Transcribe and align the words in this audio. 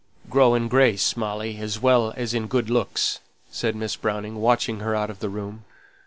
"Grow 0.31 0.55
in 0.55 0.67
grace, 0.67 1.15
Molly, 1.15 1.57
as 1.59 1.79
well 1.79 2.11
as 2.17 2.33
in 2.33 2.47
good 2.47 2.71
looks!" 2.71 3.19
said 3.51 3.75
Miss 3.75 3.95
Browning, 3.95 4.37
watching 4.41 4.79
her 4.79 4.95
out 4.95 5.11
of 5.11 5.19
the 5.19 5.29
room. 5.29 5.63